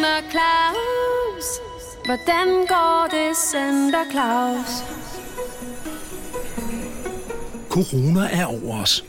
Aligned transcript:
Santa 0.00 0.30
Claus? 0.30 1.46
Hvordan 2.04 2.46
går 2.68 3.08
det, 3.10 3.36
Santa 3.36 3.98
Claus? 4.10 4.84
Corona 7.68 8.28
er 8.32 8.44
over 8.44 8.82
os. 8.82 9.04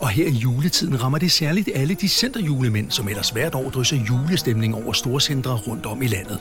Og 0.00 0.08
her 0.08 0.26
i 0.26 0.30
juletiden 0.30 1.02
rammer 1.02 1.18
det 1.18 1.32
særligt 1.32 1.68
alle 1.74 1.94
de 1.94 2.08
centerjulemænd, 2.08 2.90
som 2.90 3.08
ellers 3.08 3.30
hvert 3.30 3.54
år 3.54 3.70
drysser 3.70 3.96
julestemning 3.96 4.74
over 4.74 4.92
storcentre 4.92 5.56
rundt 5.56 5.86
om 5.86 6.02
i 6.02 6.06
landet. 6.06 6.40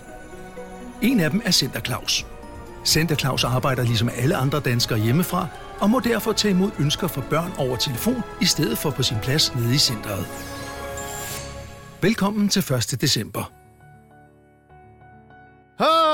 En 1.02 1.20
af 1.20 1.32
dem 1.32 1.42
er 1.46 1.52
Center 1.52 1.80
Claus. 1.80 2.26
Center 2.86 3.16
Claus 3.16 3.44
arbejder 3.44 3.84
ligesom 3.84 4.10
alle 4.18 4.36
andre 4.36 4.60
danskere 4.60 5.00
hjemmefra, 5.00 5.48
og 5.80 5.90
må 5.90 6.00
derfor 6.00 6.32
tage 6.32 6.52
imod 6.52 6.72
ønsker 6.80 7.08
fra 7.08 7.22
børn 7.30 7.54
over 7.58 7.76
telefon, 7.76 8.24
i 8.42 8.46
stedet 8.46 8.78
for 8.78 8.90
på 8.90 9.04
sin 9.04 9.18
plads 9.24 9.56
nede 9.56 9.76
i 9.76 9.78
centret. 9.78 10.28
Velkommen 12.02 12.50
til 12.50 12.74
1. 12.74 13.02
december. 13.02 13.57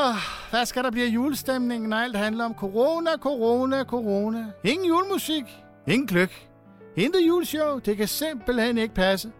Åh, 0.03 0.15
hvad 0.49 0.65
skal 0.65 0.83
der 0.83 0.91
blive 0.91 1.07
julestemning, 1.07 1.23
julestemningen, 1.25 1.89
når 1.89 1.97
alt 1.97 2.17
handler 2.17 2.45
om 2.45 2.53
corona, 2.53 3.09
corona, 3.17 3.83
corona? 3.83 4.45
Ingen 4.63 4.87
julemusik, 4.87 5.43
ingen 5.87 6.07
gløk. 6.07 6.47
Intet 6.95 7.27
juleshow, 7.27 7.79
det 7.79 7.97
kan 7.97 8.07
simpelthen 8.07 8.77
ikke 8.77 8.95
passe. 8.95 9.31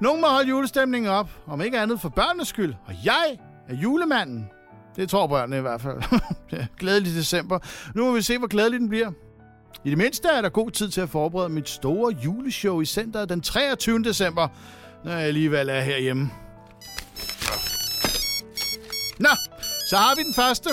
Nogen 0.00 0.20
må 0.20 0.26
holde 0.26 0.48
julestemningen 0.48 1.10
op, 1.10 1.30
om 1.46 1.62
ikke 1.62 1.78
andet 1.78 2.00
for 2.00 2.08
børnenes 2.08 2.48
skyld. 2.48 2.74
Og 2.86 2.94
jeg 3.04 3.38
er 3.68 3.74
julemanden. 3.74 4.50
Det 4.96 5.08
tror 5.08 5.26
børnene 5.26 5.58
i 5.58 5.60
hvert 5.60 5.80
fald. 5.80 6.02
Glædelig 6.80 7.14
december. 7.14 7.58
Nu 7.94 8.04
må 8.04 8.12
vi 8.12 8.22
se, 8.22 8.38
hvor 8.38 8.46
glædelig 8.46 8.80
den 8.80 8.88
bliver. 8.88 9.10
I 9.84 9.90
det 9.90 9.98
mindste 9.98 10.28
er 10.28 10.42
der 10.42 10.48
god 10.48 10.70
tid 10.70 10.88
til 10.88 11.00
at 11.00 11.08
forberede 11.08 11.48
mit 11.48 11.68
store 11.68 12.14
juleshow 12.24 12.80
i 12.80 12.84
centret 12.84 13.28
den 13.28 13.40
23. 13.40 14.02
december, 14.02 14.48
når 15.04 15.12
jeg 15.12 15.20
alligevel 15.20 15.68
er 15.68 15.80
herhjemme. 15.80 16.30
Nå, 19.18 19.28
så 19.92 19.98
har 19.98 20.14
vi 20.16 20.22
den 20.22 20.34
første. 20.34 20.70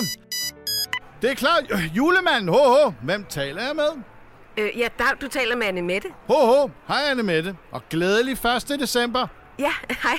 Det 1.22 1.30
er 1.30 1.34
klart. 1.34 1.64
Øh, 1.70 1.96
Julemanden, 1.96 2.48
ho, 2.48 2.58
ho. 2.58 2.92
Hvem 3.02 3.24
taler 3.24 3.62
jeg 3.62 3.76
med? 3.76 4.02
Øh, 4.56 4.78
ja, 4.78 4.88
Dag, 4.98 5.20
du 5.20 5.28
taler 5.28 5.56
med 5.56 5.66
Anne 5.66 5.82
Mette. 5.82 6.08
Ho, 6.26 6.34
ho. 6.34 6.70
Hej, 6.88 7.02
Anne 7.10 7.22
Mette. 7.22 7.56
Og 7.72 7.82
glædelig 7.90 8.32
1. 8.32 8.80
december. 8.80 9.26
Ja, 9.58 9.72
hej. 10.04 10.18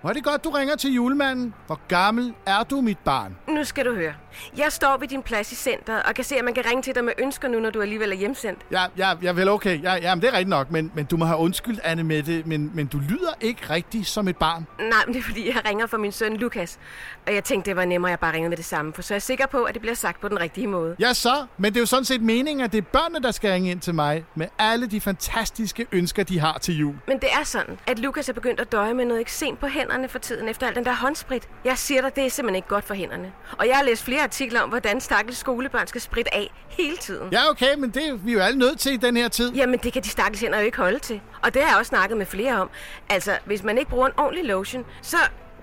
Hvor 0.00 0.10
er 0.10 0.14
det 0.14 0.24
godt, 0.24 0.44
du 0.44 0.50
ringer 0.50 0.76
til 0.76 0.92
julemanden. 0.92 1.54
Hvor 1.66 1.80
gammel 1.88 2.34
er 2.46 2.62
du, 2.62 2.80
mit 2.80 2.98
barn? 2.98 3.36
Nu 3.48 3.64
skal 3.64 3.84
du 3.84 3.94
høre. 3.94 4.14
Jeg 4.56 4.72
står 4.72 4.96
ved 4.96 5.08
din 5.08 5.22
plads 5.22 5.52
i 5.52 5.54
centret 5.54 6.02
og 6.02 6.14
kan 6.14 6.24
se, 6.24 6.36
at 6.36 6.44
man 6.44 6.54
kan 6.54 6.64
ringe 6.66 6.82
til 6.82 6.94
dig 6.94 7.04
med 7.04 7.12
ønsker 7.18 7.48
nu, 7.48 7.60
når 7.60 7.70
du 7.70 7.80
alligevel 7.80 8.12
er 8.12 8.16
hjemsendt. 8.16 8.60
Ja, 8.70 8.84
ja, 8.98 9.12
ja 9.22 9.32
vel 9.32 9.48
okay. 9.48 9.82
Ja, 9.82 9.94
ja, 9.94 10.14
men 10.14 10.22
det 10.22 10.28
er 10.28 10.32
rigtigt 10.32 10.48
nok. 10.48 10.70
Men, 10.70 10.92
men 10.94 11.04
du 11.04 11.16
må 11.16 11.24
have 11.24 11.38
undskyldt, 11.38 11.80
Anne 11.84 12.04
Mette. 12.04 12.42
Men, 12.46 12.70
men 12.74 12.86
du 12.86 12.98
lyder 12.98 13.32
ikke 13.40 13.70
rigtig 13.70 14.06
som 14.06 14.28
et 14.28 14.36
barn. 14.36 14.66
Nej, 14.78 14.88
men 15.06 15.14
det 15.14 15.20
er 15.20 15.24
fordi, 15.24 15.48
jeg 15.48 15.62
ringer 15.68 15.86
for 15.86 15.96
min 15.96 16.12
søn 16.12 16.36
Lukas. 16.36 16.78
Og 17.26 17.34
jeg 17.34 17.44
tænkte, 17.44 17.70
det 17.70 17.76
var 17.76 17.84
nemmere, 17.84 18.10
at 18.10 18.12
jeg 18.12 18.20
bare 18.20 18.32
ringede 18.32 18.48
med 18.48 18.56
det 18.56 18.64
samme. 18.64 18.92
For 18.92 19.02
så 19.02 19.14
er 19.14 19.16
jeg 19.16 19.22
sikker 19.22 19.46
på, 19.46 19.62
at 19.62 19.74
det 19.74 19.80
bliver 19.80 19.94
sagt 19.94 20.20
på 20.20 20.28
den 20.28 20.40
rigtige 20.40 20.66
måde. 20.66 20.96
Ja, 21.00 21.12
så. 21.12 21.46
Men 21.58 21.72
det 21.72 21.78
er 21.78 21.82
jo 21.82 21.86
sådan 21.86 22.04
set 22.04 22.22
meningen, 22.22 22.64
at 22.64 22.72
det 22.72 22.78
er 22.78 22.82
børnene, 22.82 23.22
der 23.22 23.30
skal 23.30 23.50
ringe 23.50 23.70
ind 23.70 23.80
til 23.80 23.94
mig. 23.94 24.24
Med 24.34 24.46
alle 24.58 24.86
de 24.86 25.00
fantastiske 25.00 25.86
ønsker, 25.92 26.22
de 26.24 26.38
har 26.40 26.58
til 26.58 26.78
jul. 26.78 26.94
Men 27.08 27.18
det 27.18 27.28
er 27.40 27.44
sådan, 27.44 27.78
at 27.86 27.98
Lukas 27.98 28.28
er 28.28 28.32
begyndt 28.32 28.60
at 28.60 28.72
døje 28.72 28.94
med 28.94 29.04
noget 29.04 29.20
eksem 29.20 29.56
på 29.56 29.66
hænderne 29.66 29.85
for 30.08 30.18
tiden 30.18 30.48
efter 30.48 30.66
al 30.66 30.74
den 30.74 30.84
der 30.84 30.92
håndsprit. 30.94 31.48
Jeg 31.64 31.78
siger 31.78 32.00
dig, 32.00 32.16
det 32.16 32.26
er 32.26 32.30
simpelthen 32.30 32.56
ikke 32.56 32.68
godt 32.68 32.84
for 32.84 32.94
hænderne. 32.94 33.32
Og 33.58 33.68
jeg 33.68 33.76
har 33.76 33.82
læst 33.82 34.04
flere 34.04 34.22
artikler 34.22 34.60
om, 34.60 34.68
hvordan 34.68 35.00
stakkels 35.00 35.38
skolebørn 35.38 35.86
skal 35.86 36.00
spritte 36.00 36.34
af 36.34 36.50
hele 36.68 36.96
tiden. 36.96 37.32
Ja, 37.32 37.50
okay, 37.50 37.74
men 37.78 37.90
det 37.90 38.08
er 38.08 38.14
vi 38.14 38.32
jo 38.32 38.40
alle 38.40 38.58
nødt 38.58 38.78
til 38.78 38.92
i 38.92 38.96
den 38.96 39.16
her 39.16 39.28
tid. 39.28 39.52
Jamen, 39.52 39.78
det 39.82 39.92
kan 39.92 40.02
de 40.02 40.08
stakkels 40.08 40.40
hænder 40.40 40.58
jo 40.58 40.64
ikke 40.64 40.78
holde 40.78 40.98
til. 40.98 41.20
Og 41.42 41.54
det 41.54 41.62
har 41.62 41.68
jeg 41.68 41.78
også 41.78 41.88
snakket 41.88 42.18
med 42.18 42.26
flere 42.26 42.60
om. 42.60 42.70
Altså, 43.08 43.38
hvis 43.44 43.62
man 43.62 43.78
ikke 43.78 43.90
bruger 43.90 44.06
en 44.06 44.12
ordentlig 44.16 44.44
lotion, 44.44 44.84
så 45.02 45.16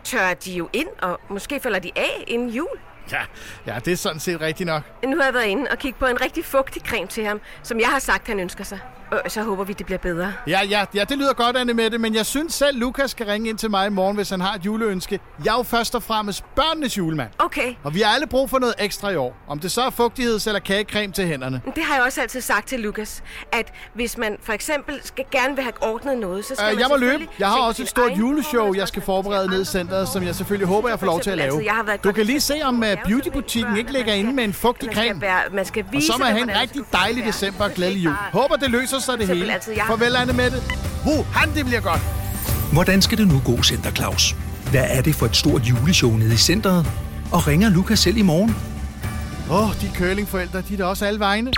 tørrer 0.03 0.33
de 0.33 0.51
jo 0.51 0.69
ind, 0.73 0.87
og 1.01 1.19
måske 1.29 1.59
falder 1.59 1.79
de 1.79 1.91
af 1.95 2.23
inden 2.27 2.49
jul. 2.49 2.79
Ja, 3.11 3.21
ja 3.65 3.79
det 3.85 3.93
er 3.93 3.97
sådan 3.97 4.19
set 4.19 4.41
rigtigt 4.41 4.67
nok. 4.67 4.83
Nu 5.05 5.17
har 5.17 5.23
jeg 5.23 5.33
været 5.33 5.45
inde 5.45 5.67
og 5.71 5.77
kigge 5.77 5.99
på 5.99 6.05
en 6.05 6.21
rigtig 6.21 6.45
fugtig 6.45 6.81
creme 6.81 7.07
til 7.07 7.25
ham, 7.25 7.41
som 7.63 7.79
jeg 7.79 7.87
har 7.87 7.99
sagt, 7.99 8.27
han 8.27 8.39
ønsker 8.39 8.63
sig. 8.63 8.79
Og 9.25 9.31
så 9.31 9.41
håber 9.43 9.63
vi, 9.63 9.73
det 9.73 9.85
bliver 9.85 9.99
bedre. 9.99 10.33
Ja, 10.47 10.59
ja, 10.69 10.85
ja, 10.95 11.03
det 11.03 11.17
lyder 11.17 11.33
godt, 11.33 11.57
Anne 11.57 11.73
Mette, 11.73 11.97
men 11.97 12.15
jeg 12.15 12.25
synes 12.25 12.53
selv, 12.53 12.79
Lukas 12.79 13.11
skal 13.11 13.25
ringe 13.25 13.49
ind 13.49 13.57
til 13.57 13.69
mig 13.71 13.87
i 13.87 13.89
morgen, 13.89 14.15
hvis 14.15 14.29
han 14.29 14.41
har 14.41 14.53
et 14.53 14.65
juleønske. 14.65 15.19
Jeg 15.45 15.51
er 15.53 15.57
jo 15.57 15.63
først 15.63 15.95
og 15.95 16.03
fremmest 16.03 16.43
børnenes 16.55 16.97
julemand. 16.97 17.29
Okay, 17.39 17.73
Og 17.83 17.93
vi 17.95 18.01
har 18.01 18.13
alle 18.15 18.27
brug 18.27 18.49
for 18.49 18.59
noget 18.59 18.75
ekstra 18.79 19.09
i 19.09 19.15
år. 19.15 19.35
Om 19.47 19.59
det 19.59 19.71
så 19.71 19.81
er 19.81 19.89
fugtigheds- 19.89 20.47
eller 20.47 20.59
kagecreme 20.59 21.13
til 21.13 21.27
hænderne. 21.27 21.61
det 21.75 21.83
har 21.83 21.95
jeg 21.95 22.03
også 22.03 22.21
altid 22.21 22.41
sagt 22.41 22.67
til 22.67 22.79
Lukas, 22.79 23.23
at 23.51 23.73
hvis 23.93 24.17
man 24.17 24.37
for 24.43 24.53
eksempel 24.53 24.99
skal 25.03 25.25
gerne 25.31 25.55
vil 25.55 25.63
have 25.63 25.73
ordnet 25.81 26.17
noget, 26.17 26.45
så 26.45 26.55
skal 26.55 26.65
Øh, 26.67 26.73
man 26.73 26.79
jeg 26.79 26.87
må 26.89 26.97
løbe. 26.97 27.27
Jeg 27.39 27.47
har 27.47 27.59
også 27.61 27.81
et 27.81 27.89
stort 27.89 28.11
juleshow, 28.17 28.73
jeg 28.73 28.87
skal 28.87 29.01
forberede 29.01 29.47
ned 29.49 29.61
i 29.61 29.65
centret, 29.65 30.07
som 30.09 30.23
jeg 30.23 30.35
selvfølgelig 30.35 30.67
håber, 30.67 30.89
jeg 30.89 30.99
får 30.99 31.05
lov 31.05 31.19
til 31.19 31.29
at 31.31 31.37
lave. 31.37 31.71
altså, 31.71 31.97
Du 32.03 32.11
kan 32.11 32.25
lige 32.25 32.41
se, 32.41 32.53
om 32.63 32.73
lave 32.81 32.97
beautybutikken 33.05 33.77
ikke 33.77 33.91
ligger 33.91 34.13
inde 34.13 34.33
med 34.33 34.43
en 34.43 34.53
fugtig 34.53 34.89
creme. 34.93 35.21
Man 35.51 35.65
skal 35.65 35.85
Og 35.87 35.91
vise, 35.93 36.07
så 36.07 36.13
må 36.19 36.25
jeg 36.25 36.33
have 36.33 36.51
en 36.51 36.59
rigtig 36.61 36.81
dejlig 36.93 37.25
december 37.25 37.63
og 37.63 37.71
glædelig 37.71 38.03
jul. 38.05 38.13
Håber, 38.33 38.55
det 38.55 38.69
løser 38.71 38.99
sig 39.03 39.19
det 39.19 39.27
hele. 39.27 39.53
altså, 39.53 39.71
jeg 39.71 39.83
Farvel, 39.87 40.15
Anne 40.15 40.33
Mette. 40.33 40.57
Uh, 41.05 41.33
han, 41.33 41.55
det 41.55 41.65
bliver 41.65 41.81
godt. 41.81 42.01
Hvordan 42.73 43.01
skal 43.01 43.17
det 43.17 43.27
nu 43.27 43.41
gå, 43.45 43.63
Center 43.63 43.91
Claus? 43.91 44.35
Hvad 44.71 44.85
er 44.89 45.01
det 45.01 45.15
for 45.15 45.25
et 45.25 45.35
stort 45.35 45.61
juleshow 45.61 46.11
nede 46.11 46.33
i 46.33 46.37
centret? 46.37 46.87
Og 47.31 47.47
ringer 47.47 47.69
Lukas 47.69 47.99
selv 47.99 48.17
i 48.17 48.21
morgen? 48.21 48.55
Åh, 49.51 49.69
oh, 49.69 49.75
de 49.81 49.91
curlingforældre, 49.95 50.63
de 50.69 50.73
er 50.73 50.77
da 50.77 50.85
også 50.85 51.05
alle 51.05 51.19
vegne. 51.19 51.51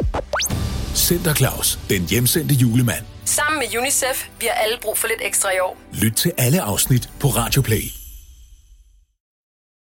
Center 0.95 1.33
Claus, 1.33 1.79
den 1.89 2.01
hjemsendte 2.01 2.55
julemand. 2.55 3.05
Sammen 3.25 3.59
med 3.59 3.79
UNICEF. 3.79 4.27
Vi 4.39 4.45
har 4.45 4.63
alle 4.63 4.77
brug 4.81 4.97
for 4.97 5.07
lidt 5.07 5.19
ekstra 5.21 5.49
i 5.49 5.59
år. 5.59 5.77
Lyt 5.93 6.13
til 6.13 6.31
alle 6.37 6.61
afsnit 6.61 7.09
på 7.19 7.27
Radio 7.27 7.61
Play. 7.61 8.04